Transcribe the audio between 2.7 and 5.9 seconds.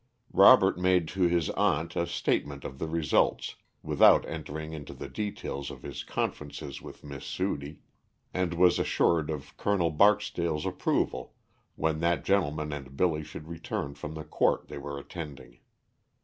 the results, without entering into the details of